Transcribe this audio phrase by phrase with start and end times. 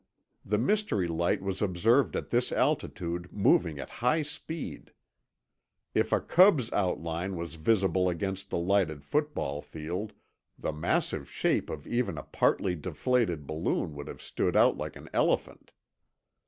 [0.43, 4.93] The mystery light was observed at this altitude moving at high speed.
[5.93, 10.13] If a Cub's outline was visible against the lighted football field,
[10.57, 15.07] the massive shape of even a partly deflated balloon would have stood out like an
[15.13, 15.71] elephant.